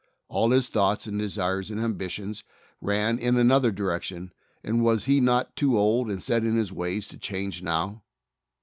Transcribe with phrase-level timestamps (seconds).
[0.29, 2.43] All his thoughts and desires and ambitions
[2.81, 7.05] ran in another direction, and was he not too old .ind set in his ways
[7.09, 8.01] to change now?